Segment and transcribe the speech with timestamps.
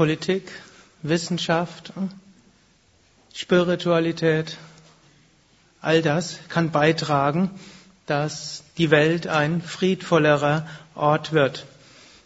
[0.00, 0.50] Politik,
[1.02, 1.92] Wissenschaft,
[3.34, 4.56] Spiritualität,
[5.82, 7.50] all das kann beitragen,
[8.06, 11.66] dass die Welt ein friedvollerer Ort wird.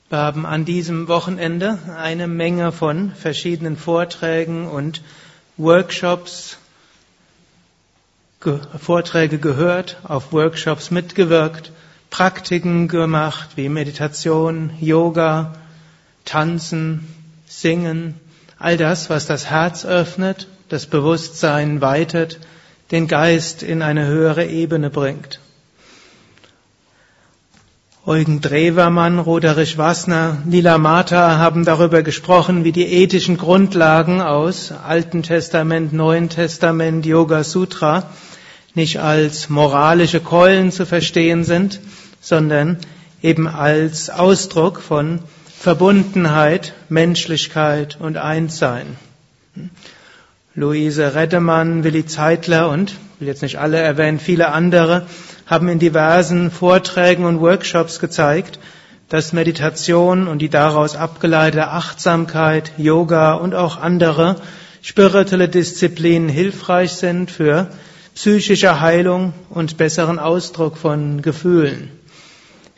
[0.08, 5.02] Wir haben an diesem Wochenende eine Menge von verschiedenen Vorträgen und
[5.56, 6.58] Workshops,
[8.78, 11.72] Vorträge gehört, auf Workshops mitgewirkt,
[12.08, 15.56] Praktiken gemacht wie Meditation, Yoga,
[16.24, 17.08] Tanzen,
[17.60, 18.14] Singen,
[18.58, 22.38] all das, was das Herz öffnet, das Bewusstsein weitet,
[22.90, 25.40] den Geist in eine höhere Ebene bringt.
[28.06, 35.22] Eugen Drewermann, Roderich Wassner, Lila Mata haben darüber gesprochen, wie die ethischen Grundlagen aus Alten
[35.22, 38.10] Testament, Neuen Testament, Yoga Sutra
[38.74, 41.80] nicht als moralische Keulen zu verstehen sind,
[42.20, 42.78] sondern
[43.22, 45.20] eben als Ausdruck von
[45.64, 48.98] Verbundenheit, Menschlichkeit und Einssein.
[50.54, 55.06] Luise Reddemann, Willi Zeitler und, will jetzt nicht alle erwähnen, viele andere
[55.46, 58.58] haben in diversen Vorträgen und Workshops gezeigt,
[59.08, 64.36] dass Meditation und die daraus abgeleitete Achtsamkeit, Yoga und auch andere
[64.82, 67.70] spirituelle Disziplinen hilfreich sind für
[68.14, 71.90] psychische Heilung und besseren Ausdruck von Gefühlen.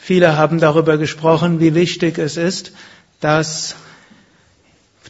[0.06, 2.70] Viele haben darüber gesprochen, wie wichtig es ist,
[3.18, 3.74] dass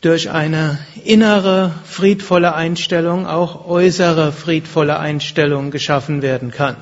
[0.00, 6.76] durch eine innere friedvolle Einstellung auch äußere friedvolle Einstellung geschaffen werden kann.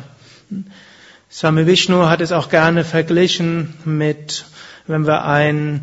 [1.28, 4.44] Swami Vishnu hat es auch gerne verglichen mit,
[4.86, 5.80] wenn wir ein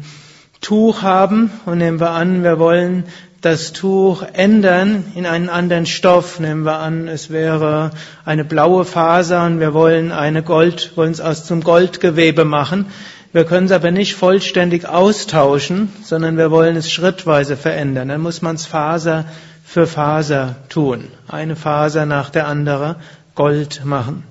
[0.61, 3.03] Tuch haben und nehmen wir an, wir wollen
[3.41, 6.39] das Tuch ändern in einen anderen Stoff.
[6.39, 7.91] Nehmen wir an, es wäre
[8.23, 12.85] eine blaue Faser und wir wollen eine Gold, wollen es aus zum Goldgewebe machen.
[13.33, 18.09] Wir können es aber nicht vollständig austauschen, sondern wir wollen es schrittweise verändern.
[18.09, 19.25] Dann muss man es Faser
[19.65, 21.07] für Faser tun.
[21.27, 22.97] Eine Faser nach der anderen
[23.33, 24.23] Gold machen.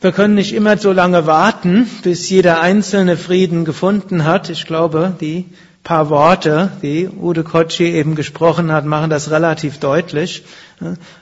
[0.00, 4.48] Wir können nicht immer so lange warten, bis jeder einzelne Frieden gefunden hat.
[4.48, 5.46] Ich glaube, die
[5.86, 10.44] paar Worte, die Ude Kochi eben gesprochen hat, machen das relativ deutlich.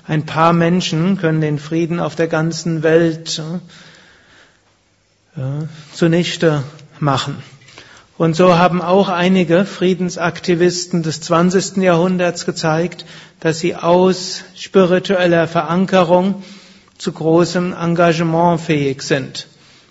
[0.07, 3.43] Ein paar Menschen können den Frieden auf der ganzen Welt
[5.93, 6.63] zunichte
[6.99, 7.37] machen.
[8.17, 11.83] Und so haben auch einige Friedensaktivisten des 20.
[11.83, 13.05] Jahrhunderts gezeigt,
[13.41, 16.43] dass sie aus spiritueller Verankerung
[16.97, 19.47] zu großem Engagement fähig sind.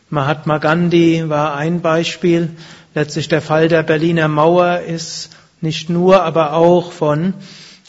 [0.10, 2.56] Mahatma Gandhi war ein Beispiel.
[2.96, 5.32] Letztlich der Fall der Berliner Mauer ist
[5.62, 7.34] nicht nur, aber auch von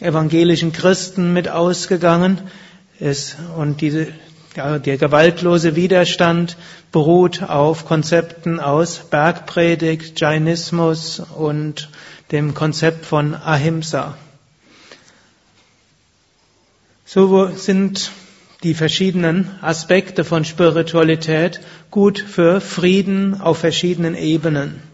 [0.01, 2.41] evangelischen Christen mit ausgegangen.
[3.01, 3.37] ist.
[3.57, 4.09] und diese,
[4.57, 6.57] ja, der gewaltlose Widerstand
[6.93, 11.91] beruht auf Konzepten aus Bergpredigt, Jainismus und
[12.31, 14.17] dem Konzept von Ahimsa.
[17.05, 18.11] So sind
[18.63, 21.61] die verschiedenen Aspekte von Spiritualität
[21.91, 24.94] gut für Frieden auf verschiedenen Ebenen.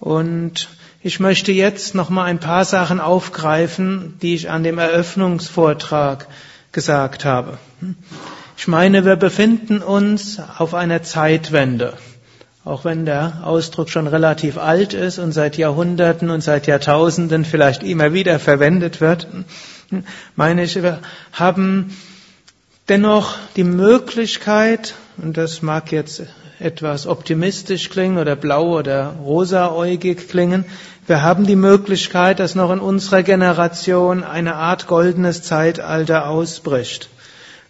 [0.00, 0.68] Und
[1.02, 6.26] ich möchte jetzt noch mal ein paar Sachen aufgreifen, die ich an dem Eröffnungsvortrag
[6.72, 7.58] gesagt habe.
[8.56, 11.94] Ich meine, wir befinden uns auf einer Zeitwende.
[12.64, 17.84] Auch wenn der Ausdruck schon relativ alt ist und seit Jahrhunderten und seit Jahrtausenden vielleicht
[17.84, 19.28] immer wieder verwendet wird,
[20.34, 21.00] meine ich, wir
[21.32, 21.96] haben
[22.88, 26.24] dennoch die Möglichkeit, und das mag jetzt
[26.58, 30.64] etwas optimistisch klingen oder blau oder rosaäugig klingen,
[31.06, 37.08] wir haben die Möglichkeit, dass noch in unserer Generation eine Art goldenes Zeitalter ausbricht.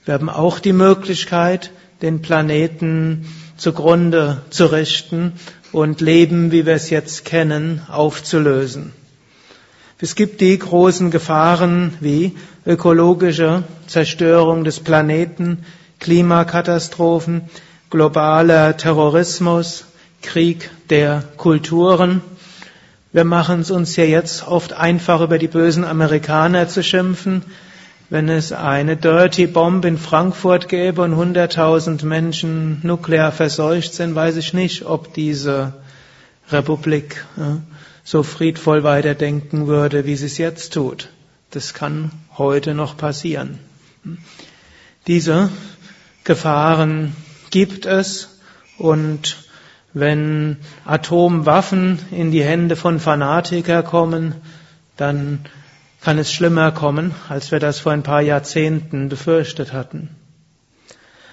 [0.07, 1.71] Wir haben auch die Möglichkeit,
[2.01, 3.27] den Planeten
[3.59, 5.35] zugrunde zu richten
[5.73, 8.93] und Leben, wie wir es jetzt kennen, aufzulösen.
[9.99, 12.37] Es gibt die großen Gefahren wie
[12.67, 15.65] ökologische Zerstörung des Planeten,
[16.01, 17.43] Klimakatastrophen,
[17.91, 19.85] globaler Terrorismus,
[20.23, 22.21] Krieg der Kulturen.
[23.13, 27.43] Wir machen es uns ja jetzt oft einfach, über die bösen Amerikaner zu schimpfen.
[28.09, 34.37] Wenn es eine Dirty Bomb in Frankfurt gäbe und 100.000 Menschen nuklear verseucht sind, weiß
[34.37, 35.73] ich nicht, ob diese
[36.51, 37.25] Republik
[38.05, 41.09] so friedvoll weiterdenken würde, wie sie es jetzt tut.
[41.51, 43.59] Das kann heute noch passieren.
[45.07, 45.51] Diese
[46.23, 47.17] Gefahren
[47.51, 48.39] gibt es
[48.79, 49.37] und
[49.93, 54.35] wenn Atomwaffen in die Hände von Fanatikern kommen,
[54.97, 55.47] dann
[56.03, 60.11] kann es schlimmer kommen, als wir das vor ein paar Jahrzehnten befürchtet hatten.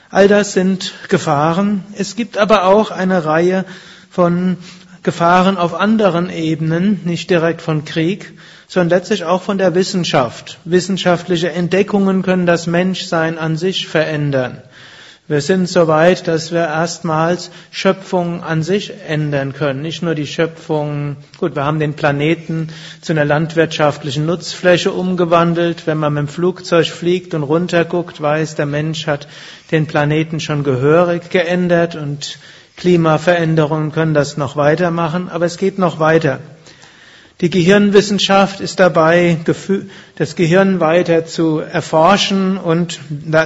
[0.09, 1.83] All das sind Gefahren.
[1.97, 3.65] Es gibt aber auch eine Reihe
[4.09, 4.57] von
[5.01, 8.33] Gefahren auf anderen Ebenen, nicht direkt von Krieg,
[8.67, 10.59] sondern letztlich auch von der Wissenschaft.
[10.63, 14.61] Wissenschaftliche Entdeckungen können das Menschsein an sich verändern.
[15.29, 19.81] Wir sind so weit, dass wir erstmals Schöpfung an sich ändern können.
[19.81, 22.67] Nicht nur die Schöpfung, gut, wir haben den Planeten
[22.99, 25.87] zu einer landwirtschaftlichen Nutzfläche umgewandelt.
[25.87, 29.29] Wenn man mit dem Flugzeug fliegt und runterguckt, weiß, der Mensch hat
[29.71, 32.37] den Planeten schon gehörig geändert und
[32.75, 36.39] Klimaveränderungen können das noch weitermachen, aber es geht noch weiter.
[37.41, 39.37] Die Gehirnwissenschaft ist dabei,
[40.15, 42.99] das Gehirn weiter zu erforschen und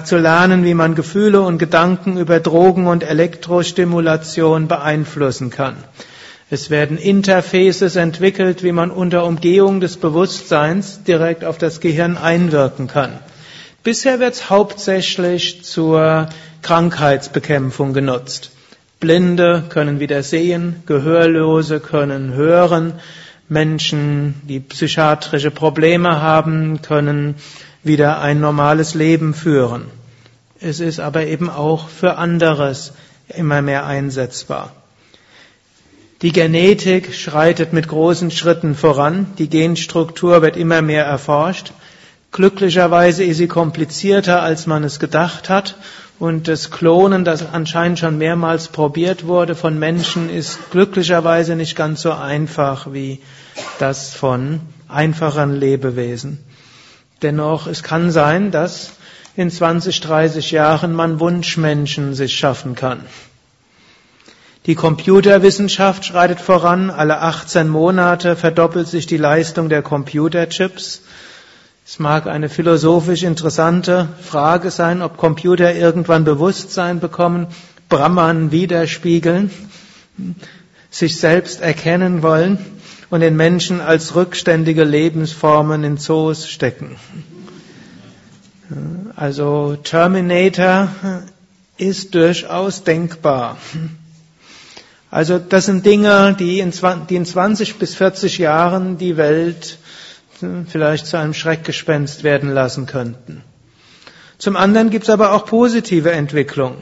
[0.04, 5.78] zu lernen, wie man Gefühle und Gedanken über Drogen und Elektrostimulation beeinflussen kann.
[6.50, 12.88] Es werden Interfaces entwickelt, wie man unter Umgehung des Bewusstseins direkt auf das Gehirn einwirken
[12.88, 13.19] kann.
[13.84, 16.28] Bisher wird es hauptsächlich zur
[16.62, 18.51] Krankheitsbekämpfung genutzt.
[19.00, 22.94] Blinde können wieder sehen, Gehörlose können hören,
[23.50, 27.36] Menschen, die psychiatrische Probleme haben, können
[27.84, 29.86] wieder ein normales Leben führen.
[30.60, 32.94] Es ist aber eben auch für anderes
[33.30, 34.72] immer mehr einsetzbar.
[36.24, 41.74] Die Genetik schreitet mit großen Schritten voran, die Genstruktur wird immer mehr erforscht.
[42.32, 45.76] Glücklicherweise ist sie komplizierter, als man es gedacht hat
[46.19, 52.02] und das Klonen, das anscheinend schon mehrmals probiert wurde von Menschen, ist glücklicherweise nicht ganz
[52.02, 53.22] so einfach wie
[53.80, 56.40] das von einfachen Lebewesen.
[57.22, 58.94] Dennoch, es kann sein, dass
[59.36, 63.02] in 20, 30 Jahren man Wunschmenschen sich schaffen kann.
[64.66, 66.90] Die Computerwissenschaft schreitet voran.
[66.90, 71.04] Alle 18 Monate verdoppelt sich die Leistung der Computerchips.
[71.89, 77.48] Es mag eine philosophisch interessante Frage sein, ob Computer irgendwann Bewusstsein bekommen,
[77.88, 79.50] Brahman widerspiegeln,
[80.89, 82.57] sich selbst erkennen wollen
[83.10, 86.98] und den Menschen als rückständige Lebensformen in Zoos stecken.
[89.16, 90.89] Also Terminator
[91.78, 93.56] ist durchaus denkbar.
[95.10, 99.78] Also das sind Dinge, die in 20 bis 40 Jahren die Welt
[100.68, 103.44] vielleicht zu einem Schreckgespenst werden lassen könnten.
[104.38, 106.81] Zum anderen gibt es aber auch positive Entwicklungen.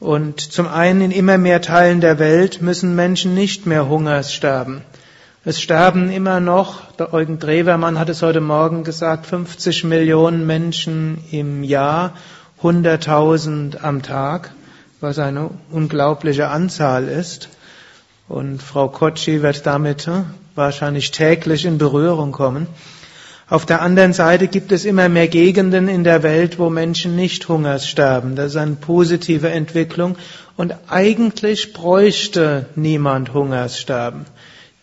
[0.00, 4.82] Und zum einen in immer mehr Teilen der Welt müssen Menschen nicht mehr Hungers sterben.
[5.44, 11.18] Es sterben immer noch, der Eugen Drewermann hat es heute Morgen gesagt, 50 Millionen Menschen
[11.30, 12.12] im Jahr,
[12.62, 14.52] 100.000 am Tag,
[15.00, 17.48] was eine unglaubliche Anzahl ist.
[18.28, 22.66] Und Frau Kotschi wird damit hm, wahrscheinlich täglich in Berührung kommen.
[23.50, 27.48] Auf der anderen Seite gibt es immer mehr Gegenden in der Welt, wo Menschen nicht
[27.48, 28.36] Hungers sterben.
[28.36, 30.16] Das ist eine positive Entwicklung.
[30.56, 34.26] Und eigentlich bräuchte niemand Hungers sterben.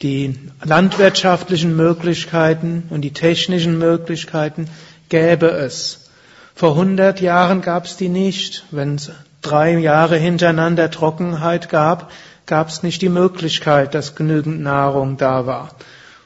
[0.01, 4.67] Die landwirtschaftlichen Möglichkeiten und die technischen Möglichkeiten
[5.09, 6.09] gäbe es.
[6.55, 8.63] Vor 100 Jahren gab es die nicht.
[8.71, 9.11] Wenn es
[9.43, 12.11] drei Jahre hintereinander Trockenheit gab,
[12.45, 15.69] gab es nicht die Möglichkeit, dass genügend Nahrung da war.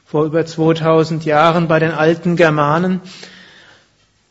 [0.04, 3.00] Vor über 2000 Jahren bei den alten Germanen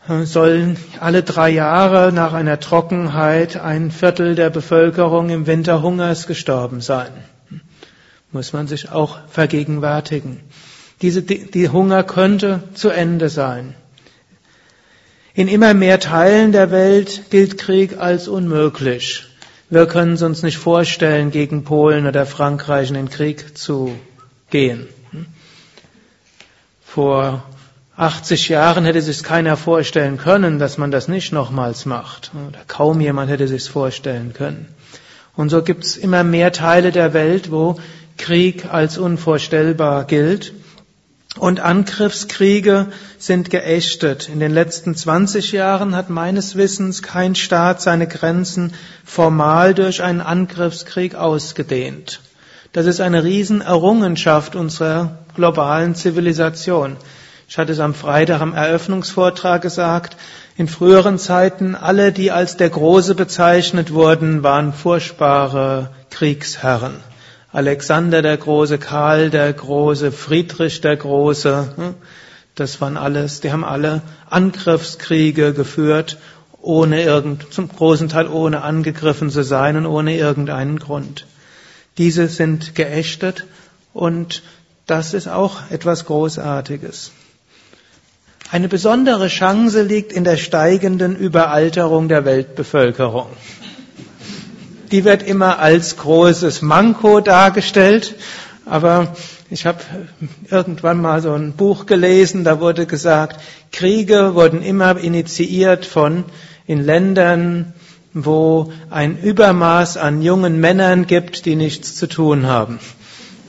[0.08, 6.28] äh, sollen alle drei Jahre nach einer Trockenheit ein Viertel der Bevölkerung im Winter Hungers
[6.28, 7.12] gestorben sein.
[8.32, 10.42] Muss man sich auch vergegenwärtigen.
[11.02, 13.74] Diese, die Hunger könnte zu Ende sein.
[15.34, 19.29] In immer mehr Teilen der Welt gilt Krieg als unmöglich.
[19.72, 23.94] Wir können es uns nicht vorstellen, gegen Polen oder Frankreich in den Krieg zu
[24.50, 24.88] gehen.
[26.84, 27.44] Vor
[27.96, 32.32] 80 Jahren hätte sich keiner vorstellen können, dass man das nicht nochmals macht.
[32.48, 34.68] Oder kaum jemand hätte sich vorstellen können.
[35.36, 37.80] Und so gibt es immer mehr Teile der Welt, wo
[38.18, 40.52] Krieg als unvorstellbar gilt.
[41.38, 42.88] Und Angriffskriege
[43.20, 44.30] sind geächtet.
[44.30, 48.74] In den letzten 20 Jahren hat meines Wissens kein Staat seine Grenzen
[49.06, 52.22] formal durch einen Angriffskrieg ausgedehnt.
[52.72, 56.98] Das ist eine Riesenerrungenschaft unserer globalen Zivilisation.
[57.48, 60.18] Ich hatte es am Freitag am Eröffnungsvortrag gesagt,
[60.56, 67.09] in früheren Zeiten alle, die als der Große bezeichnet wurden, waren furchtbare Kriegsherren.
[67.52, 71.96] Alexander der Große, Karl der Große, Friedrich der Große, hm?
[72.54, 76.18] das waren alles, die haben alle Angriffskriege geführt,
[76.62, 81.26] ohne irgend, zum großen Teil ohne angegriffen zu sein und ohne irgendeinen Grund.
[81.98, 83.46] Diese sind geächtet
[83.94, 84.44] und
[84.86, 87.12] das ist auch etwas Großartiges.
[88.52, 93.28] Eine besondere Chance liegt in der steigenden Überalterung der Weltbevölkerung
[94.92, 98.16] die wird immer als großes Manko dargestellt.
[98.66, 99.16] Aber
[99.50, 99.80] ich habe
[100.50, 103.42] irgendwann mal so ein Buch gelesen, da wurde gesagt,
[103.72, 106.26] Kriege wurden immer initiiert von
[106.68, 107.74] in Ländern,
[108.14, 112.80] wo ein Übermaß an jungen Männern gibt, die nichts zu tun haben.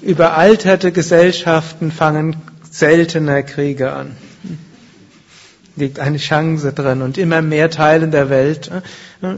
[0.03, 2.37] Überalterte Gesellschaften fangen
[2.71, 4.17] seltener Kriege an.
[5.77, 8.71] Liegt eine Chance drin und immer mehr Teilen der Welt
[9.23, 9.37] äh,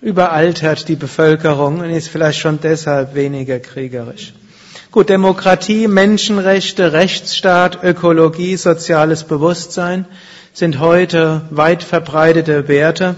[0.00, 4.32] überaltert die Bevölkerung und ist vielleicht schon deshalb weniger kriegerisch.
[4.90, 10.06] Gut, Demokratie, Menschenrechte, Rechtsstaat, Ökologie, soziales Bewusstsein
[10.52, 13.14] sind heute weit verbreitete Werte,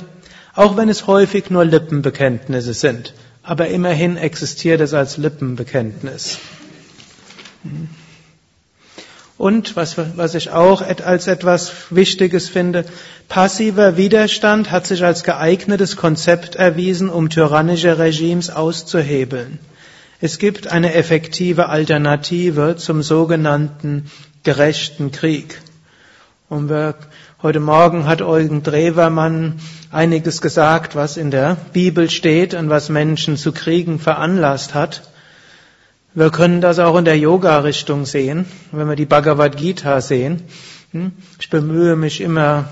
[0.54, 3.14] auch wenn es häufig nur Lippenbekenntnisse sind.
[3.42, 6.38] Aber immerhin existiert es als Lippenbekenntnis.
[9.40, 12.84] Und was, was ich auch als etwas Wichtiges finde,
[13.30, 19.58] passiver Widerstand hat sich als geeignetes Konzept erwiesen, um tyrannische Regimes auszuhebeln.
[20.20, 24.10] Es gibt eine effektive Alternative zum sogenannten
[24.42, 25.62] gerechten Krieg.
[26.50, 26.96] Und wir,
[27.42, 29.58] heute Morgen hat Eugen Drewermann
[29.90, 35.09] einiges gesagt, was in der Bibel steht und was Menschen zu Kriegen veranlasst hat.
[36.12, 40.42] Wir können das auch in der Yoga-Richtung sehen, wenn wir die Bhagavad Gita sehen.
[40.90, 41.12] Hm?
[41.38, 42.64] Ich bemühe mich immer,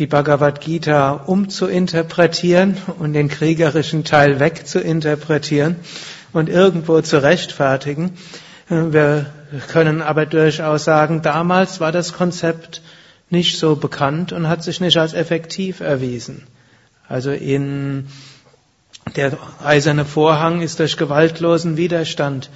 [0.00, 5.76] die Bhagavad Gita umzuinterpretieren und den kriegerischen Teil wegzuinterpretieren
[6.32, 8.14] und irgendwo zu rechtfertigen.
[8.68, 9.26] Wir
[9.68, 12.82] können aber durchaus sagen, damals war das Konzept
[13.30, 16.48] nicht so bekannt und hat sich nicht als effektiv erwiesen.
[17.08, 18.08] Also in
[19.14, 22.50] der eiserne Vorhang ist durch gewaltlosen Widerstand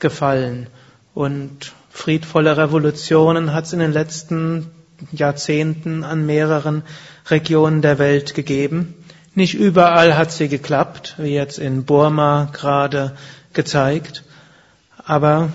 [0.00, 0.66] gefallen.
[1.14, 4.70] Und friedvolle Revolutionen hat es in den letzten
[5.12, 6.82] Jahrzehnten an mehreren
[7.28, 8.94] Regionen der Welt gegeben.
[9.34, 13.16] Nicht überall hat sie geklappt, wie jetzt in Burma gerade
[13.52, 14.24] gezeigt,
[15.04, 15.52] aber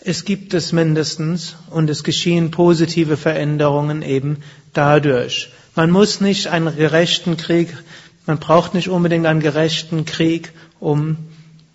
[0.00, 5.50] es gibt es mindestens und es geschehen positive Veränderungen eben dadurch.
[5.74, 7.76] Man muss nicht einen gerechten Krieg,
[8.24, 11.16] man braucht nicht unbedingt einen gerechten Krieg, um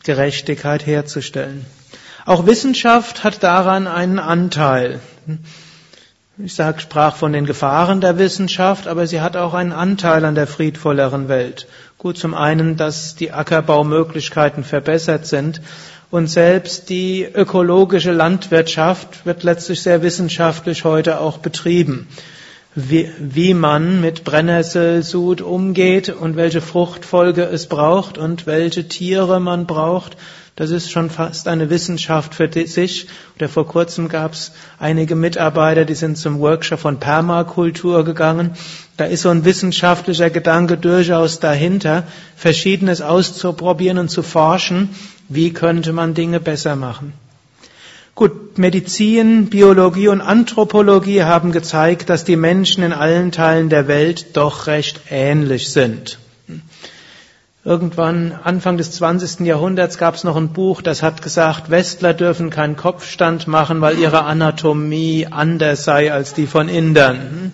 [0.03, 1.65] Gerechtigkeit herzustellen.
[2.25, 5.00] Auch Wissenschaft hat daran einen Anteil.
[6.38, 10.36] Ich sag, sprach von den Gefahren der Wissenschaft, aber sie hat auch einen Anteil an
[10.36, 11.67] der friedvolleren Welt.
[11.98, 15.62] Gut, zum einen, dass die Ackerbaumöglichkeiten verbessert sind
[16.10, 22.08] und selbst die ökologische Landwirtschaft wird letztlich sehr wissenschaftlich heute auch betrieben
[22.75, 29.65] wie, wie man mit Brennnesselsud umgeht und welche Fruchtfolge es braucht und welche Tiere man
[29.65, 30.15] braucht.
[30.55, 33.07] Das ist schon fast eine Wissenschaft für sich.
[33.35, 38.51] Oder vor kurzem gab es einige Mitarbeiter, die sind zum Workshop von Permakultur gegangen.
[38.97, 42.03] Da ist so ein wissenschaftlicher Gedanke durchaus dahinter,
[42.35, 44.89] Verschiedenes auszuprobieren und zu forschen,
[45.29, 47.13] wie könnte man Dinge besser machen.
[48.13, 54.35] Gut, Medizin, Biologie und Anthropologie haben gezeigt, dass die Menschen in allen Teilen der Welt
[54.35, 56.19] doch recht ähnlich sind.
[57.63, 59.45] Irgendwann Anfang des 20.
[59.45, 63.99] Jahrhunderts gab es noch ein Buch, das hat gesagt, Westler dürfen keinen Kopfstand machen, weil
[63.99, 67.53] ihre Anatomie anders sei als die von Indern.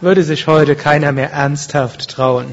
[0.00, 2.46] Würde sich heute keiner mehr ernsthaft trauen.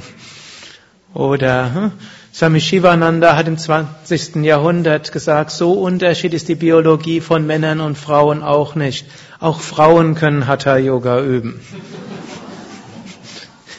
[1.16, 1.92] Oder hm,
[2.36, 4.44] Swami Shivananda hat im 20.
[4.44, 9.06] Jahrhundert gesagt, so unterschiedlich ist die Biologie von Männern und Frauen auch nicht.
[9.40, 11.62] Auch Frauen können Hatha Yoga üben.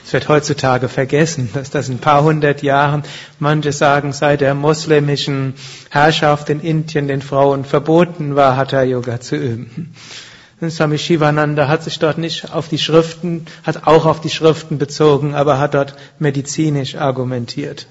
[0.07, 3.03] Es wird heutzutage vergessen, dass das in ein paar hundert Jahren,
[3.39, 5.53] manche sagen, seit der muslimischen
[5.91, 9.93] Herrschaft in Indien den Frauen verboten war, Hatha Yoga zu üben.
[10.63, 14.79] Und Swami Shivananda hat sich dort nicht auf die Schriften, hat auch auf die Schriften
[14.79, 17.87] bezogen, aber hat dort medizinisch argumentiert.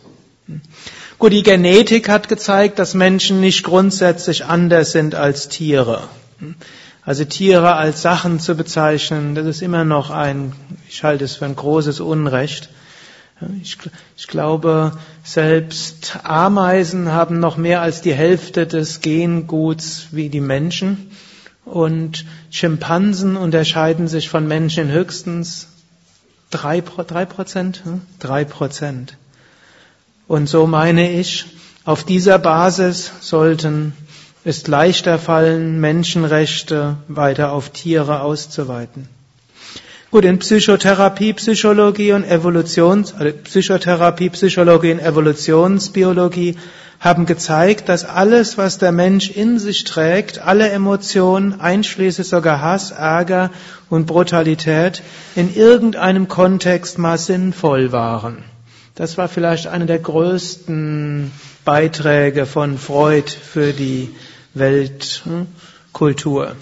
[1.18, 6.04] Gut, die Genetik hat gezeigt, dass Menschen nicht grundsätzlich anders sind als Tiere.
[7.04, 10.54] Also Tiere als Sachen zu bezeichnen, das ist immer noch ein,
[10.90, 12.70] ich halte es für ein großes Unrecht.
[13.62, 13.78] Ich,
[14.16, 21.12] ich, glaube, selbst Ameisen haben noch mehr als die Hälfte des Genguts wie die Menschen.
[21.66, 25.68] Und Schimpansen unterscheiden sich von Menschen höchstens
[26.50, 27.84] drei, drei Prozent.
[28.20, 29.18] Drei Prozent.
[30.28, 31.46] Und so meine ich,
[31.84, 33.94] auf dieser Basis sollten
[34.44, 39.08] es leichter fallen, Menschenrechte weiter auf Tiere auszuweiten.
[40.12, 46.56] Gut, in Psychotherapie, Psychologie und Evolutions, also Psychotherapie, Psychologie und Evolutionsbiologie
[47.00, 52.92] haben gezeigt, dass alles, was der Mensch in sich trägt, alle Emotionen, einschließlich sogar Hass,
[52.92, 53.52] Ärger
[53.90, 55.04] und Brutalität,
[55.36, 58.44] in irgendeinem Kontext mal sinnvoll waren.
[58.96, 61.30] Das war vielleicht einer der größten
[61.66, 64.16] Beiträge von Freud für die
[64.54, 66.56] Weltkultur.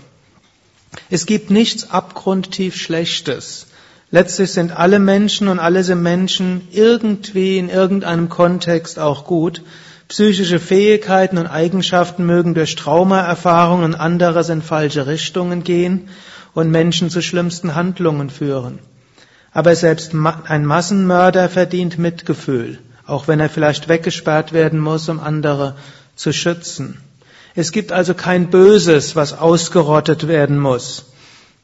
[1.11, 3.67] Es gibt nichts abgrundtief Schlechtes.
[4.09, 9.61] Letztlich sind alle Menschen und alle sind Menschen irgendwie in irgendeinem Kontext auch gut.
[10.07, 16.09] Psychische Fähigkeiten und Eigenschaften mögen durch Traumaerfahrungen und anderes in falsche Richtungen gehen
[16.55, 18.79] und Menschen zu schlimmsten Handlungen führen.
[19.53, 25.75] Aber selbst ein Massenmörder verdient Mitgefühl, auch wenn er vielleicht weggesperrt werden muss, um andere
[26.15, 26.97] zu schützen.
[27.55, 31.05] Es gibt also kein Böses, was ausgerottet werden muss.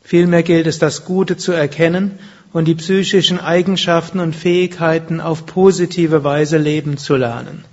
[0.03, 2.19] Vielmehr gilt es, das Gute zu erkennen
[2.53, 7.65] und die psychischen Eigenschaften und Fähigkeiten auf positive Weise leben zu lernen.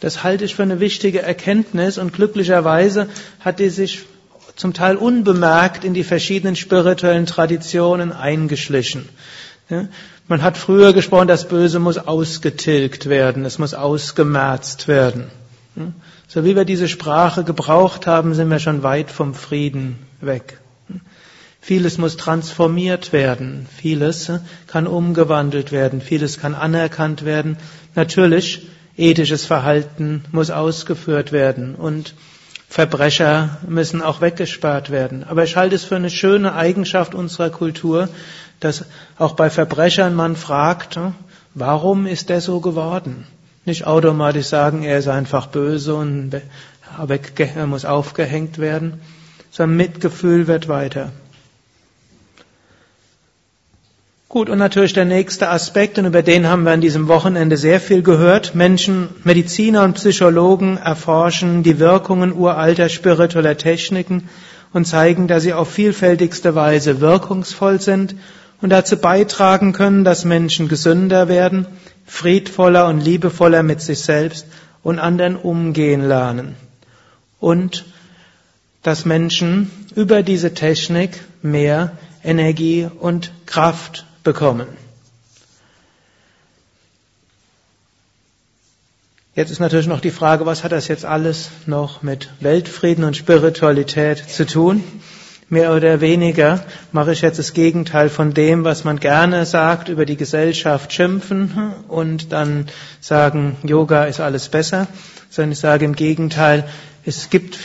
[0.00, 3.08] Das halte ich für eine wichtige Erkenntnis und glücklicherweise
[3.40, 4.04] hat die sich
[4.56, 9.08] zum Teil unbemerkt in die verschiedenen spirituellen Traditionen eingeschlichen.
[10.28, 15.26] man hat früher gesprochen, das Böse muss ausgetilgt werden, es muss ausgemerzt werden.
[16.28, 20.58] so wie wir diese Sprache gebraucht haben, sind wir schon weit vom Frieden weg.
[21.60, 24.30] Vieles muss transformiert werden, vieles
[24.66, 27.56] kann umgewandelt werden, vieles kann anerkannt werden.
[27.94, 28.68] Natürlich,
[28.98, 32.14] ethisches Verhalten muss ausgeführt werden und
[32.74, 35.22] Verbrecher müssen auch weggesperrt werden.
[35.22, 38.08] Aber ich halte es für eine schöne Eigenschaft unserer Kultur,
[38.58, 40.98] dass auch bei Verbrechern man fragt,
[41.54, 43.28] warum ist der so geworden?
[43.64, 46.32] Nicht automatisch sagen, er ist einfach böse und
[47.38, 49.00] er muss aufgehängt werden,
[49.52, 51.12] sondern Mitgefühl wird weiter.
[54.34, 57.78] Gut, und natürlich der nächste Aspekt, und über den haben wir an diesem Wochenende sehr
[57.78, 58.56] viel gehört.
[58.56, 64.28] Menschen, Mediziner und Psychologen erforschen die Wirkungen uralter spiritueller Techniken
[64.72, 68.16] und zeigen, dass sie auf vielfältigste Weise wirkungsvoll sind
[68.60, 71.66] und dazu beitragen können, dass Menschen gesünder werden,
[72.04, 74.48] friedvoller und liebevoller mit sich selbst
[74.82, 76.56] und anderen umgehen lernen.
[77.38, 77.84] Und
[78.82, 81.92] dass Menschen über diese Technik mehr
[82.24, 84.66] Energie und Kraft bekommen.
[89.36, 93.16] Jetzt ist natürlich noch die Frage, was hat das jetzt alles noch mit Weltfrieden und
[93.16, 94.84] Spiritualität zu tun?
[95.48, 100.06] Mehr oder weniger mache ich jetzt das Gegenteil von dem, was man gerne sagt, über
[100.06, 102.66] die Gesellschaft schimpfen und dann
[103.00, 104.86] sagen, Yoga ist alles besser,
[105.30, 106.64] sondern ich sage im Gegenteil,
[107.04, 107.58] es gibt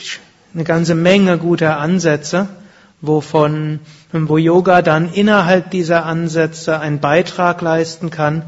[0.54, 2.48] eine ganze Menge guter Ansätze,
[3.02, 3.80] wovon,
[4.12, 8.44] wo Yoga dann innerhalb dieser Ansätze einen Beitrag leisten kann,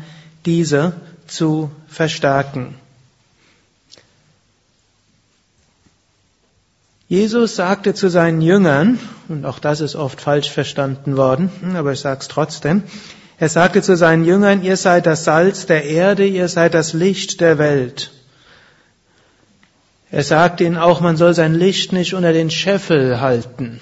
[0.46, 0.94] diese
[1.28, 2.76] zu verstärken.
[7.08, 12.00] Jesus sagte zu seinen Jüngern, und auch das ist oft falsch verstanden worden, aber ich
[12.00, 12.84] sage es trotzdem,
[13.38, 17.42] er sagte zu seinen Jüngern, ihr seid das Salz der Erde, ihr seid das Licht
[17.42, 18.12] der Welt.
[20.10, 23.80] Er sagte ihnen auch, man soll sein Licht nicht unter den Scheffel halten.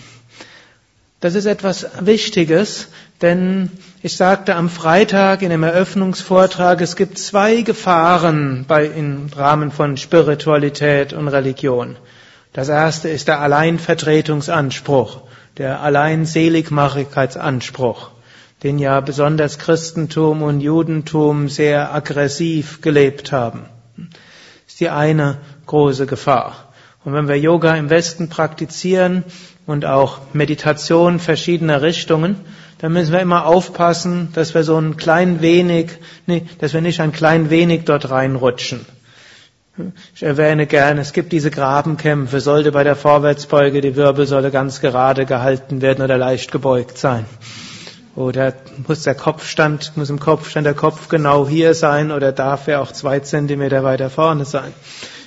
[1.21, 2.87] Das ist etwas Wichtiges,
[3.21, 9.71] denn ich sagte am Freitag in dem Eröffnungsvortrag, es gibt zwei Gefahren bei, im Rahmen
[9.71, 11.97] von Spiritualität und Religion.
[12.53, 15.23] Das erste ist der Alleinvertretungsanspruch,
[15.57, 18.11] der Alleinseligmachigkeitsanspruch,
[18.63, 23.65] den ja besonders Christentum und Judentum sehr aggressiv gelebt haben.
[23.97, 24.07] Das
[24.69, 26.71] ist die eine große Gefahr.
[27.03, 29.25] Und wenn wir Yoga im Westen praktizieren,
[29.69, 32.37] und auch Meditation verschiedener Richtungen,
[32.79, 35.91] dann müssen wir immer aufpassen, dass wir so ein klein wenig,
[36.25, 38.83] nee, dass wir nicht ein klein wenig dort reinrutschen.
[40.15, 45.27] Ich erwähne gerne, es gibt diese Grabenkämpfe, sollte bei der Vorwärtsbeuge die Wirbelsäule ganz gerade
[45.27, 47.25] gehalten werden oder leicht gebeugt sein.
[48.15, 48.53] Oder
[48.87, 52.91] muss der Kopfstand, muss im Kopfstand der Kopf genau hier sein oder darf er auch
[52.91, 54.73] zwei Zentimeter weiter vorne sein?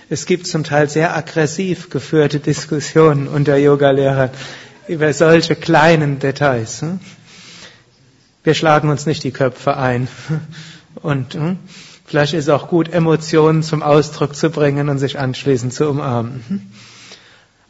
[0.09, 4.31] Es gibt zum Teil sehr aggressiv geführte Diskussionen unter Yogalehrern
[4.88, 6.83] über solche kleinen Details.
[6.83, 7.01] Hm?
[8.45, 10.09] Wir schlagen uns nicht die Köpfe ein.
[10.97, 11.59] Und hm?
[12.05, 16.45] vielleicht ist es auch gut, Emotionen zum Ausdruck zu bringen und sich anschließend zu umarmen.
[16.49, 16.62] Hm?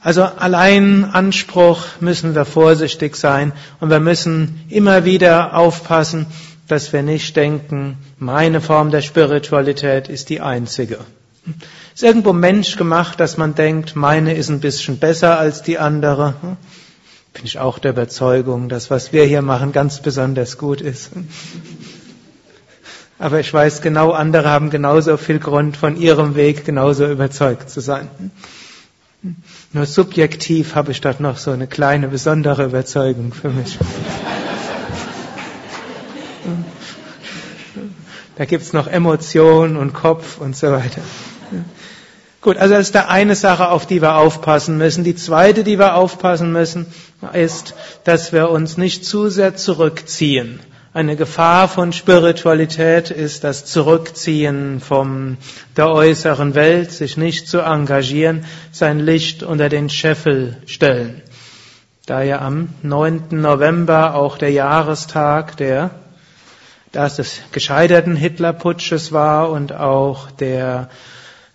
[0.00, 6.26] Also allein Anspruch müssen wir vorsichtig sein und wir müssen immer wieder aufpassen,
[6.66, 10.98] dass wir nicht denken, meine Form der Spiritualität ist die einzige.
[11.94, 16.34] Ist irgendwo Mensch gemacht, dass man denkt, meine ist ein bisschen besser als die andere?
[17.32, 21.10] Bin ich auch der Überzeugung, dass was wir hier machen ganz besonders gut ist.
[23.18, 27.80] Aber ich weiß genau, andere haben genauso viel Grund, von ihrem Weg genauso überzeugt zu
[27.80, 28.08] sein.
[29.72, 33.78] Nur subjektiv habe ich dort noch so eine kleine besondere Überzeugung für mich.
[38.36, 41.02] Da gibt's noch Emotionen und Kopf und so weiter.
[42.40, 45.04] Gut, also das ist der eine Sache, auf die wir aufpassen müssen.
[45.04, 46.86] Die zweite, die wir aufpassen müssen,
[47.32, 50.58] ist, dass wir uns nicht zu sehr zurückziehen.
[50.94, 55.38] Eine Gefahr von Spiritualität ist das Zurückziehen von
[55.76, 61.22] der äußeren Welt, sich nicht zu engagieren, sein Licht unter den Scheffel stellen.
[62.06, 63.28] Da ja am 9.
[63.30, 65.92] November auch der Jahrestag der
[66.92, 70.90] dass des gescheiterten Hitlerputsches war und auch der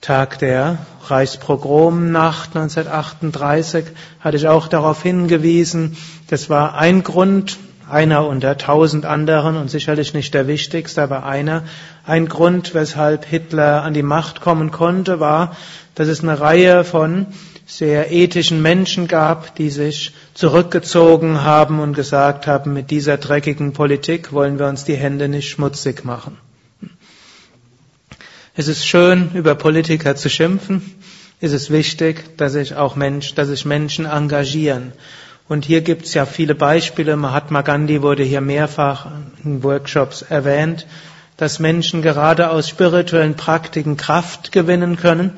[0.02, 3.86] Tag der Reichspogromnacht 1938
[4.20, 5.98] hatte ich auch darauf hingewiesen,
[6.30, 7.58] das war ein Grund,
[7.90, 11.64] einer unter tausend anderen und sicherlich nicht der wichtigste, aber einer.
[12.06, 15.56] Ein Grund, weshalb Hitler an die Macht kommen konnte, war,
[15.96, 17.28] dass es eine Reihe von
[17.66, 24.32] sehr ethischen Menschen gab, die sich zurückgezogen haben und gesagt haben, mit dieser dreckigen Politik
[24.32, 26.38] wollen wir uns die Hände nicht schmutzig machen.
[28.60, 30.82] Es ist schön, über Politiker zu schimpfen.
[31.40, 34.94] Es ist wichtig, dass sich auch Mensch, dass sich Menschen engagieren.
[35.48, 37.18] Und hier gibt es ja viele Beispiele.
[37.18, 39.12] Mahatma Gandhi wurde hier mehrfach
[39.44, 40.88] in Workshops erwähnt,
[41.38, 45.34] dass Menschen gerade aus spirituellen Praktiken Kraft gewinnen können,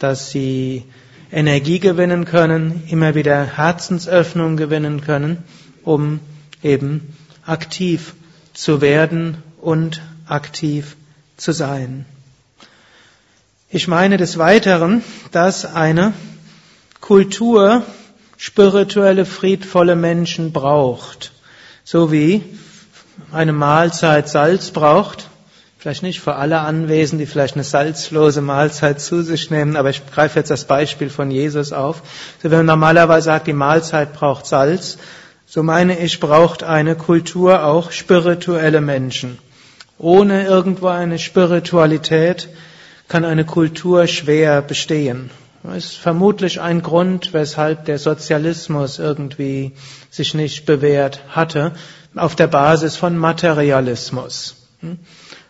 [0.00, 0.82] dass sie
[1.30, 5.44] Energie gewinnen können, immer wieder Herzensöffnung gewinnen können,
[5.84, 6.18] um
[6.60, 7.14] eben
[7.46, 8.14] aktiv
[8.52, 10.96] zu werden und aktiv
[11.36, 12.04] zu sein.
[13.74, 16.12] Ich meine des Weiteren, dass eine
[17.00, 17.82] Kultur
[18.36, 21.32] spirituelle, friedvolle Menschen braucht,
[21.82, 22.44] so wie
[23.32, 25.28] eine Mahlzeit Salz braucht,
[25.76, 30.02] Vielleicht nicht für alle Anwesenden, die vielleicht eine salzlose Mahlzeit zu sich nehmen, aber ich
[30.06, 32.00] greife jetzt das Beispiel von Jesus auf.
[32.42, 34.98] So, wenn man normalerweise sagt, die Mahlzeit braucht Salz,
[35.46, 39.36] so meine ich, braucht eine Kultur auch spirituelle Menschen.
[39.98, 42.48] Ohne irgendwo eine Spiritualität
[43.08, 45.30] kann eine Kultur schwer bestehen.
[45.62, 49.72] Das ist vermutlich ein Grund, weshalb der Sozialismus irgendwie
[50.10, 51.72] sich nicht bewährt hatte,
[52.14, 54.56] auf der Basis von Materialismus.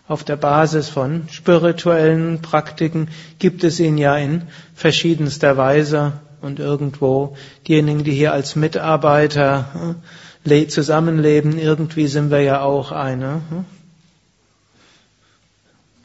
[0.07, 4.43] Auf der Basis von spirituellen Praktiken gibt es ihn ja in
[4.75, 7.37] verschiedenster Weise und irgendwo
[7.67, 9.97] diejenigen, die hier als Mitarbeiter
[10.45, 13.65] äh, zusammenleben, irgendwie sind wir ja auch eine hm,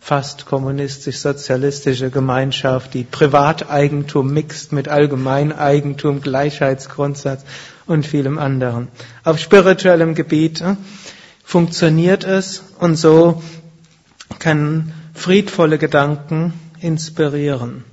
[0.10, 7.44] fast kommunistisch-sozialistische Gemeinschaft, die Privateigentum mixt mit Allgemeineigentum, Gleichheitsgrundsatz
[7.86, 8.88] und vielem anderen.
[9.24, 10.78] Auf spirituellem Gebiet äh,
[11.44, 13.44] funktioniert es und so
[14.40, 17.84] können friedvolle Gedanken inspirieren.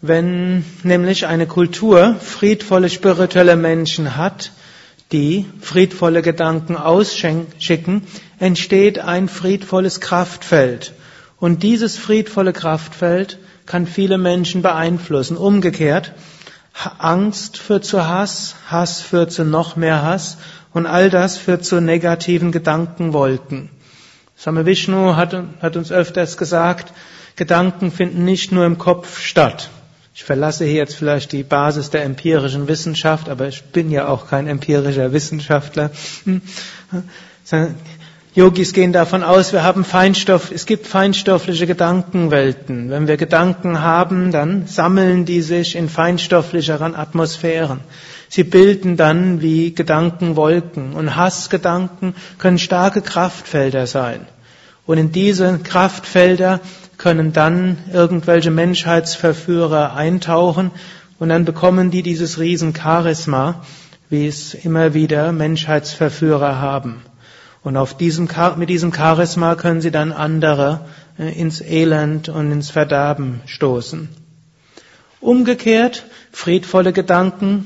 [0.00, 4.52] Wenn nämlich eine Kultur friedvolle spirituelle Menschen hat,
[5.12, 8.02] die friedvolle Gedanken ausschicken,
[8.38, 10.94] entsteht ein friedvolles Kraftfeld.
[11.38, 15.36] Und dieses friedvolle Kraftfeld kann viele Menschen beeinflussen.
[15.36, 16.12] Umgekehrt,
[16.98, 20.38] Angst führt zu Hass, Hass führt zu noch mehr Hass
[20.72, 23.70] und all das führt zu negativen Gedankenwolken.
[24.36, 26.92] Same Vishnu hat, hat uns öfters gesagt,
[27.36, 29.70] Gedanken finden nicht nur im Kopf statt.
[30.14, 34.28] Ich verlasse hier jetzt vielleicht die Basis der empirischen Wissenschaft, aber ich bin ja auch
[34.28, 35.90] kein empirischer Wissenschaftler.
[36.24, 36.42] Hm.
[38.32, 42.88] Yogis gehen davon aus, wir haben Feinstoff, es gibt feinstoffliche Gedankenwelten.
[42.88, 47.80] Wenn wir Gedanken haben, dann sammeln die sich in feinstofflicheren Atmosphären.
[48.28, 54.26] Sie bilden dann wie Gedankenwolken und Hassgedanken können starke Kraftfelder sein.
[54.86, 56.60] Und in diese Kraftfelder
[57.00, 60.70] können dann irgendwelche Menschheitsverführer eintauchen
[61.18, 63.62] und dann bekommen die dieses Riesencharisma,
[64.10, 67.00] wie es immer wieder Menschheitsverführer haben.
[67.62, 72.68] Und auf diesem, mit diesem Charisma können sie dann andere äh, ins Elend und ins
[72.68, 74.10] Verderben stoßen.
[75.20, 77.64] Umgekehrt, friedvolle Gedanken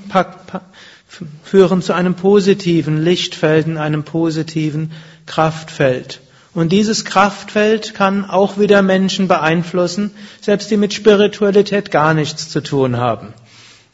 [1.43, 4.93] führen zu einem positiven Lichtfeld, in einem positiven
[5.27, 6.21] Kraftfeld.
[6.55, 12.61] Und dieses Kraftfeld kann auch wieder Menschen beeinflussen, selbst die mit Spiritualität gar nichts zu
[12.61, 13.35] tun haben.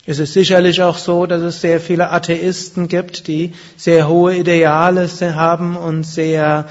[0.06, 5.08] Es ist sicherlich auch so, dass es sehr viele Atheisten gibt, die sehr hohe Ideale
[5.34, 6.66] haben und sehr,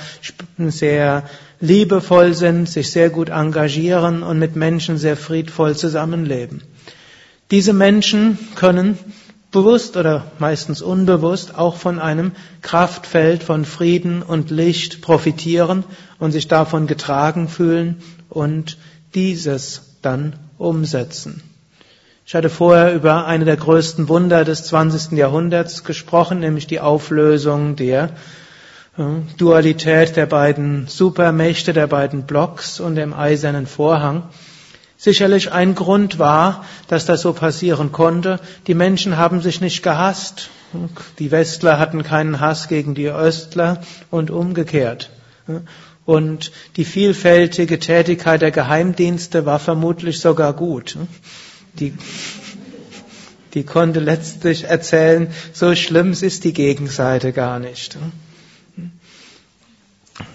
[0.58, 1.24] sehr
[1.60, 6.62] liebevoll sind, sich sehr gut engagieren und mit Menschen sehr friedvoll zusammenleben.
[7.52, 8.98] Diese Menschen können
[9.52, 15.84] bewusst oder meistens unbewusst auch von einem Kraftfeld von Frieden und Licht profitieren
[16.20, 18.78] und sich davon getragen fühlen und
[19.16, 21.42] dieses dann umsetzen.
[22.26, 25.18] Ich hatte vorher über eine der größten Wunder des 20.
[25.18, 28.12] Jahrhunderts gesprochen, nämlich die Auflösung der
[29.38, 34.24] Dualität der beiden Supermächte, der beiden Blocks und dem eisernen Vorhang,
[35.00, 38.40] sicherlich ein Grund war, dass das so passieren konnte.
[38.68, 40.50] Die Menschen haben sich nicht gehasst.
[41.18, 43.82] Die Westler hatten keinen Hass gegen die Östler
[44.12, 45.10] und umgekehrt.
[46.06, 50.98] Und die vielfältige Tätigkeit der Geheimdienste war vermutlich sogar gut.
[51.80, 51.94] Die,
[53.54, 57.98] die konnte letztlich erzählen, so schlimm ist die Gegenseite gar nicht.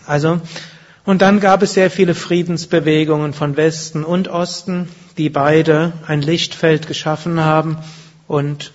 [0.06, 0.40] Also,
[1.04, 4.88] und dann gab es sehr viele Friedensbewegungen von Westen und Osten,
[5.18, 7.78] die beide ein Lichtfeld geschaffen haben
[8.26, 8.72] und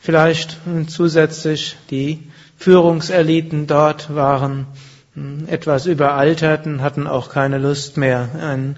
[0.00, 0.58] vielleicht
[0.88, 4.66] zusätzlich die Führungseliten dort waren
[5.14, 8.76] hm, etwas überalterten, hatten auch keine Lust mehr, einen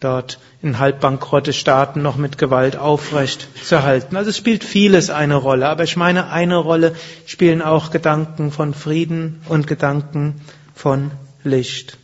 [0.00, 4.16] dort in halbbankrotte Staaten noch mit Gewalt aufrecht zu halten.
[4.16, 6.94] Also es spielt vieles eine Rolle, aber ich meine, eine Rolle
[7.26, 10.40] spielen auch Gedanken von Frieden und Gedanken
[10.74, 11.12] von
[11.44, 11.98] Licht.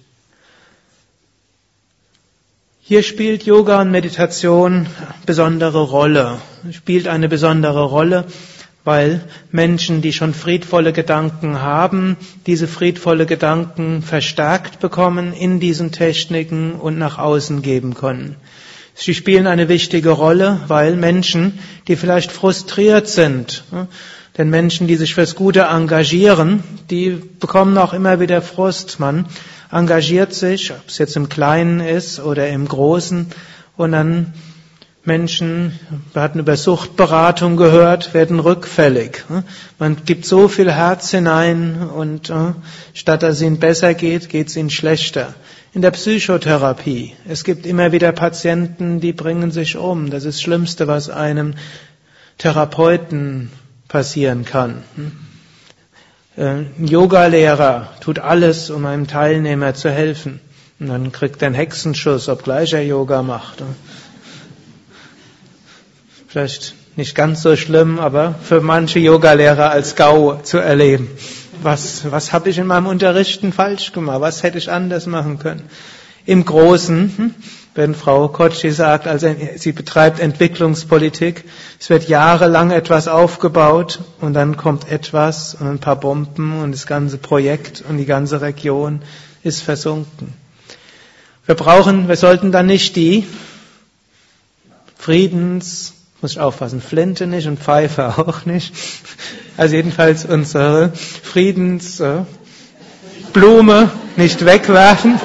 [2.91, 4.89] Hier spielt Yoga und Meditation
[5.25, 6.39] besondere Rolle,
[6.73, 8.25] spielt eine besondere Rolle,
[8.83, 9.21] weil
[9.53, 12.17] Menschen, die schon friedvolle Gedanken haben,
[12.49, 18.35] diese friedvolle Gedanken verstärkt bekommen in diesen Techniken und nach außen geben können.
[18.97, 23.63] Sie spielen eine wichtige Rolle, weil Menschen, die vielleicht frustriert sind,
[24.41, 28.99] denn Menschen, die sich fürs Gute engagieren, die bekommen auch immer wieder Frust.
[28.99, 29.27] Man
[29.71, 33.27] engagiert sich, ob es jetzt im Kleinen ist oder im Großen,
[33.77, 34.33] und dann
[35.05, 35.79] Menschen,
[36.15, 39.25] wir hatten über Suchtberatung gehört, werden rückfällig.
[39.79, 42.55] Man gibt so viel Herz hinein und äh,
[42.95, 45.35] statt dass es ihnen besser geht, geht es ihnen schlechter.
[45.75, 50.09] In der Psychotherapie, es gibt immer wieder Patienten, die bringen sich um.
[50.09, 51.57] Das ist das Schlimmste, was einem
[52.39, 53.51] Therapeuten
[53.91, 54.83] passieren kann.
[56.37, 60.41] Äh, ein Yogalehrer tut alles, um einem Teilnehmer zu helfen.
[60.79, 63.63] Und dann kriegt er einen Hexenschuss, obgleich er Yoga macht.
[66.29, 71.09] Vielleicht nicht ganz so schlimm, aber für manche Yogalehrer als GAU zu erleben.
[71.63, 74.21] Was, was habe ich in meinem Unterrichten falsch gemacht?
[74.21, 75.69] Was hätte ich anders machen können?
[76.25, 77.35] Im Großen, hm,
[77.75, 81.45] wenn Frau Kotschi sagt, also sie betreibt Entwicklungspolitik,
[81.79, 86.87] es wird jahrelang etwas aufgebaut und dann kommt etwas und ein paar Bomben und das
[86.87, 89.03] ganze Projekt und die ganze Region
[89.43, 90.33] ist versunken.
[91.47, 93.27] Wir brauchen, wir sollten dann nicht die
[94.99, 98.75] Friedens, muss ich aufpassen, Flinte nicht und Pfeife auch nicht.
[99.57, 102.27] Also jedenfalls unsere Friedensblume
[104.17, 105.21] nicht wegwerfen.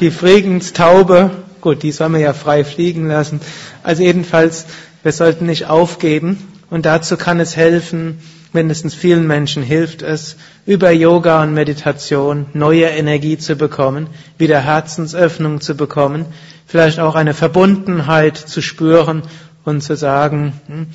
[0.00, 1.30] Die Friedenstaube,
[1.62, 3.40] gut, die soll man ja frei fliegen lassen.
[3.82, 4.66] Also jedenfalls,
[5.02, 6.52] wir sollten nicht aufgeben.
[6.68, 8.18] Und dazu kann es helfen,
[8.52, 15.60] mindestens vielen Menschen hilft es, über Yoga und Meditation neue Energie zu bekommen, wieder Herzensöffnung
[15.60, 16.26] zu bekommen,
[16.66, 19.22] vielleicht auch eine Verbundenheit zu spüren
[19.64, 20.86] und zu sagen, hm,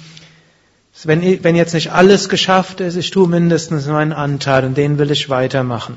[1.03, 5.09] wenn, wenn jetzt nicht alles geschafft ist, ich tue mindestens meinen Anteil und den will
[5.09, 5.95] ich weitermachen.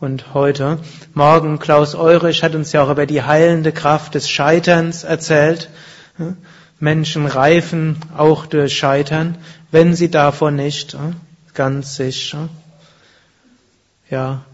[0.00, 0.78] Und heute,
[1.14, 5.70] morgen, Klaus Eurich hat uns ja auch über die heilende Kraft des Scheiterns erzählt.
[6.80, 9.38] Menschen reifen auch durch Scheitern,
[9.70, 10.96] wenn sie davon nicht
[11.54, 12.48] ganz sicher
[14.10, 14.44] ja,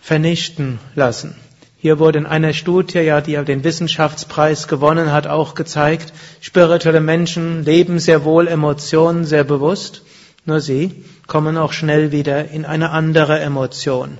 [0.00, 1.34] vernichten lassen.
[1.78, 7.64] Hier wurde in einer Studie, ja, die den Wissenschaftspreis gewonnen hat, auch gezeigt, spirituelle Menschen
[7.64, 10.02] leben sehr wohl Emotionen sehr bewusst,
[10.44, 14.18] nur sie kommen auch schnell wieder in eine andere Emotion.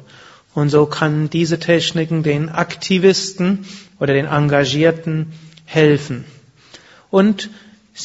[0.54, 3.66] Und so kann diese Techniken den Aktivisten
[4.00, 5.32] oder den Engagierten
[5.66, 6.24] helfen.
[7.10, 7.50] Und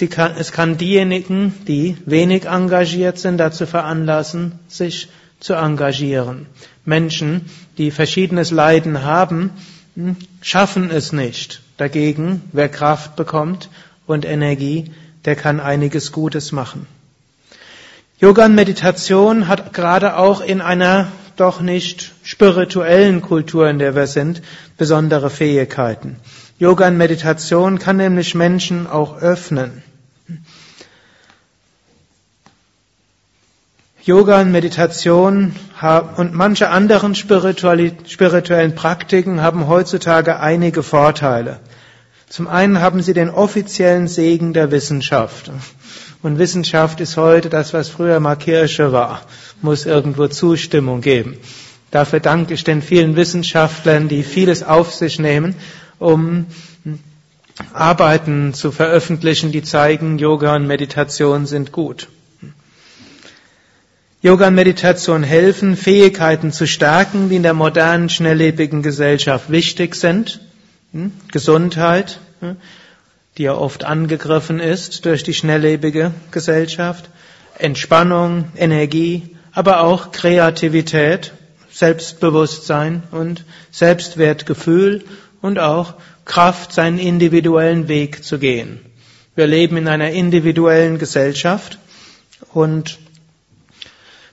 [0.09, 5.09] kann, es kann diejenigen, die wenig engagiert sind, dazu veranlassen, sich
[5.39, 6.45] zu engagieren.
[6.85, 7.45] Menschen,
[7.77, 9.51] die verschiedenes Leiden haben,
[9.95, 11.61] hm, schaffen es nicht.
[11.77, 13.69] Dagegen, wer Kraft bekommt
[14.05, 14.91] und Energie,
[15.25, 16.87] der kann einiges Gutes machen.
[18.21, 21.07] Yoga und Meditation hat gerade auch in einer
[21.37, 24.43] doch nicht spirituellen Kultur, in der wir sind,
[24.77, 26.17] besondere Fähigkeiten.
[26.59, 29.81] Yoga und Meditation kann nämlich Menschen auch öffnen.
[34.03, 35.55] Yoga und Meditation
[36.17, 41.59] und manche anderen spirituellen Praktiken haben heutzutage einige Vorteile.
[42.29, 45.51] Zum einen haben sie den offiziellen Segen der Wissenschaft.
[46.23, 49.21] Und Wissenschaft ist heute das, was früher mal Kirche war,
[49.61, 51.37] muss irgendwo Zustimmung geben.
[51.89, 55.55] Dafür danke ich den vielen Wissenschaftlern, die vieles auf sich nehmen,
[55.99, 56.45] um
[57.73, 62.07] Arbeiten zu veröffentlichen, die zeigen, Yoga und Meditation sind gut.
[64.21, 70.39] Yoga und Meditation helfen, Fähigkeiten zu stärken, die in der modernen, schnelllebigen Gesellschaft wichtig sind.
[70.93, 71.11] Hm?
[71.31, 72.57] Gesundheit, hm?
[73.37, 77.09] Die ja oft angegriffen ist durch die schnelllebige Gesellschaft.
[77.57, 81.33] Entspannung, Energie, aber auch Kreativität,
[81.71, 85.03] Selbstbewusstsein und Selbstwertgefühl
[85.41, 88.79] und auch Kraft, seinen individuellen Weg zu gehen.
[89.35, 91.77] Wir leben in einer individuellen Gesellschaft
[92.53, 92.99] und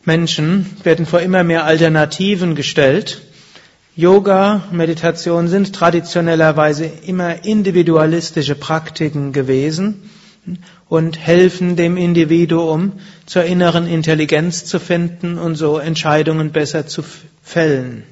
[0.04, 3.20] Menschen werden vor immer mehr Alternativen gestellt.
[3.98, 10.08] Yoga, Meditation sind traditionellerweise immer individualistische Praktiken gewesen
[10.88, 12.92] und helfen dem Individuum
[13.26, 17.02] zur inneren Intelligenz zu finden und so Entscheidungen besser zu
[17.42, 18.04] fällen.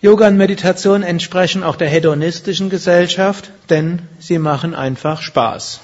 [0.00, 5.80] Yoga und Meditation entsprechen auch der hedonistischen Gesellschaft, denn sie machen einfach Spaß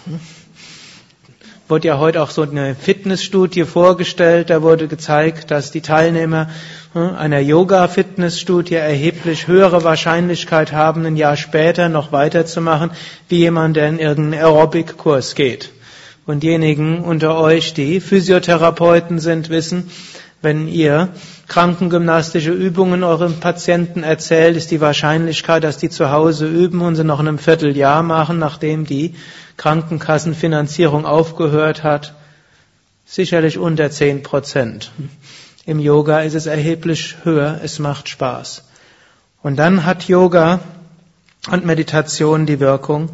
[1.73, 4.51] wurde ja heute auch so eine Fitnessstudie vorgestellt.
[4.51, 6.51] Da wurde gezeigt, dass die Teilnehmer
[6.93, 12.91] hm, einer Yoga-Fitnessstudie erheblich höhere Wahrscheinlichkeit haben, ein Jahr später noch weiterzumachen,
[13.31, 15.71] wie jemand, der in irgendeinen Aerobic-Kurs geht.
[16.27, 19.91] Und diejenigen unter euch, die Physiotherapeuten sind, wissen,
[20.43, 21.11] wenn ihr
[21.49, 27.05] krankengymnastische Übungen euren Patienten erzählt, ist die Wahrscheinlichkeit, dass die zu Hause üben und sie
[27.05, 29.15] noch in einem Vierteljahr machen, nachdem die
[29.57, 32.15] Krankenkassenfinanzierung aufgehört hat,
[33.05, 34.91] sicherlich unter zehn Prozent.
[35.65, 38.65] Im Yoga ist es erheblich höher, es macht Spaß.
[39.43, 40.61] Und dann hat Yoga
[41.51, 43.11] und Meditation die Wirkung,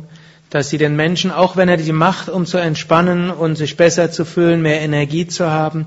[0.50, 4.10] dass sie den Menschen, auch wenn er die Macht, um zu entspannen und sich besser
[4.10, 5.86] zu fühlen, mehr Energie zu haben,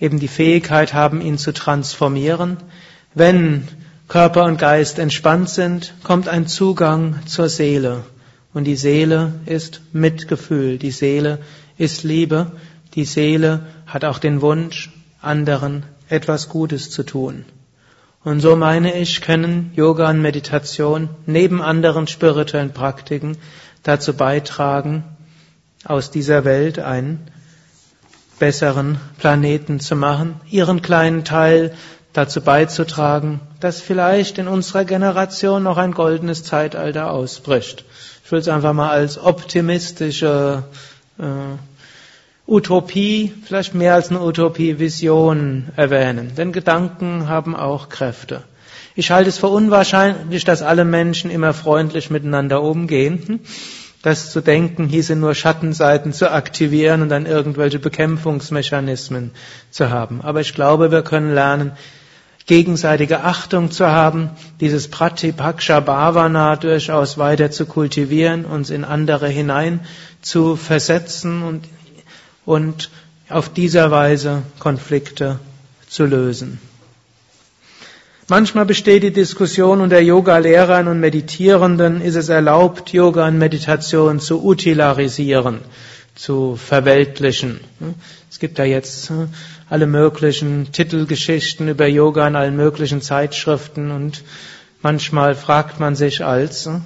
[0.00, 2.58] eben die Fähigkeit haben, ihn zu transformieren.
[3.14, 3.68] Wenn
[4.08, 8.04] Körper und Geist entspannt sind, kommt ein Zugang zur Seele.
[8.54, 11.40] Und die Seele ist Mitgefühl, die Seele
[11.76, 12.52] ist Liebe,
[12.94, 17.44] die Seele hat auch den Wunsch, anderen etwas Gutes zu tun.
[18.24, 23.36] Und so meine ich, können Yoga und Meditation neben anderen spirituellen Praktiken
[23.82, 25.04] dazu beitragen,
[25.84, 27.30] aus dieser Welt einen
[28.38, 31.72] besseren Planeten zu machen, ihren kleinen Teil
[32.12, 37.84] dazu beizutragen, dass vielleicht in unserer Generation noch ein goldenes Zeitalter ausbricht.
[38.24, 40.64] Ich will es einfach mal als optimistische
[41.18, 41.22] äh,
[42.46, 46.32] Utopie, vielleicht mehr als eine Utopie, Vision erwähnen.
[46.36, 48.42] Denn Gedanken haben auch Kräfte.
[48.94, 53.40] Ich halte es für unwahrscheinlich, dass alle Menschen immer freundlich miteinander umgehen.
[54.02, 59.32] Das zu denken hieße nur Schattenseiten zu aktivieren und dann irgendwelche Bekämpfungsmechanismen
[59.70, 60.20] zu haben.
[60.22, 61.72] Aber ich glaube, wir können lernen,
[62.46, 64.30] gegenseitige Achtung zu haben,
[64.60, 69.80] dieses Pratipaksha Bhavana durchaus weiter zu kultivieren, uns in andere hinein
[70.22, 71.68] zu versetzen und,
[72.46, 72.90] und
[73.28, 75.38] auf dieser Weise Konflikte
[75.88, 76.58] zu lösen.
[78.30, 84.44] Manchmal besteht die Diskussion unter Yoga-Lehrern und Meditierenden, ist es erlaubt, Yoga und Meditation zu
[84.44, 85.60] utilarisieren,
[86.14, 87.60] zu verweltlichen.
[88.30, 89.30] Es gibt da jetzt hm,
[89.70, 94.22] alle möglichen Titelgeschichten über Yoga in allen möglichen Zeitschriften und
[94.82, 96.82] manchmal fragt man sich als hm,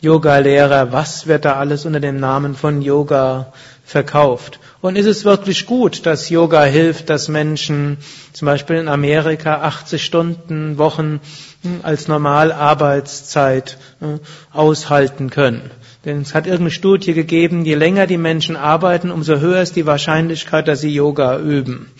[0.00, 3.52] Yoga-Lehrer, was wird da alles unter dem Namen von Yoga
[3.84, 4.58] verkauft?
[4.80, 7.98] Und ist es wirklich gut, dass Yoga hilft, dass Menschen
[8.32, 11.20] zum Beispiel in Amerika 80 Stunden Wochen
[11.62, 14.18] hm, als Normalarbeitszeit hm,
[14.52, 15.70] aushalten können?
[16.04, 19.86] Denn es hat irgendeine Studie gegeben, je länger die Menschen arbeiten, umso höher ist die
[19.86, 21.92] Wahrscheinlichkeit, dass sie Yoga üben.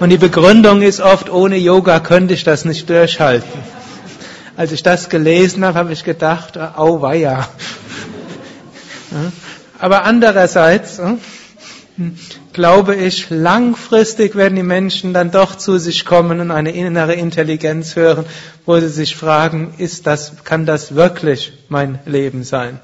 [0.00, 3.60] Und die Begründung ist oft, ohne Yoga könnte ich das nicht durchhalten.
[4.56, 7.48] Als ich das gelesen habe, habe ich gedacht, au weia.
[9.78, 12.16] Aber andererseits hm,
[12.52, 17.96] glaube ich, langfristig werden die Menschen dann doch zu sich kommen und eine innere Intelligenz
[17.96, 18.24] hören,
[18.66, 22.80] wo sie sich fragen, ist das, kann das wirklich mein Leben sein?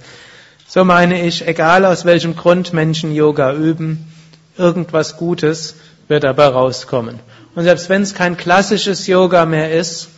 [0.67, 4.13] So meine ich, egal aus welchem Grund Menschen Yoga üben,
[4.57, 5.77] irgendwas Gutes
[6.09, 7.21] wird dabei rauskommen.
[7.55, 10.09] Und selbst wenn es kein klassisches Yoga mehr ist,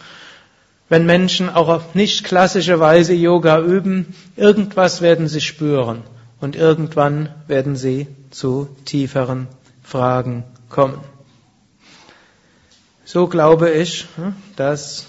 [0.89, 6.03] wenn Menschen auch auf nicht klassische Weise Yoga üben, irgendwas werden sie spüren
[6.41, 9.49] und irgendwann werden sie zu tieferen
[9.83, 11.01] Fragen kommen.
[13.05, 14.07] So glaube ich,
[14.57, 15.07] dass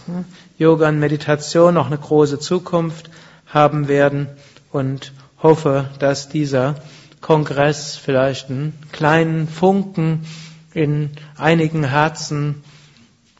[0.57, 3.09] Yoga und Meditation noch eine große Zukunft
[3.47, 4.28] haben werden
[4.71, 6.75] und hoffe, dass dieser
[7.21, 10.25] Kongress vielleicht einen kleinen Funken
[10.73, 12.63] in einigen Herzen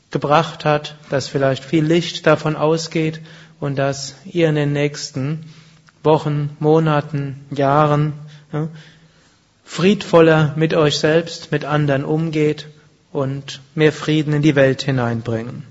[0.10, 3.22] gebracht hat, dass vielleicht viel Licht davon ausgeht
[3.60, 5.46] und dass ihr in den nächsten
[6.08, 8.14] Wochen, Monaten, Jahren
[8.52, 8.70] ja,
[9.64, 12.68] friedvoller mit euch selbst, mit anderen umgeht
[13.12, 15.64] und mehr Frieden in die Welt hineinbringen.